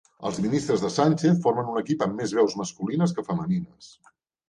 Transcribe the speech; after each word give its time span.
Els 0.27 0.37
ministres 0.45 0.81
de 0.85 0.91
Sánchez 0.95 1.37
formen 1.45 1.71
un 1.75 1.79
equip 1.83 2.03
amb 2.07 2.19
més 2.23 2.35
veus 2.41 2.59
masculines 2.65 3.19
que 3.21 3.31
femenines. 3.33 3.97